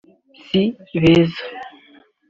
Si 0.47 0.61
beza 1.03 1.41